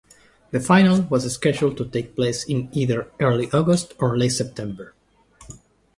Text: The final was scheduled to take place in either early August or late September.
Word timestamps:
The 0.49 0.59
final 0.59 1.03
was 1.03 1.31
scheduled 1.31 1.77
to 1.77 1.85
take 1.85 2.15
place 2.15 2.43
in 2.45 2.69
either 2.75 3.11
early 3.19 3.51
August 3.51 3.93
or 3.99 4.17
late 4.17 4.29
September. 4.29 4.95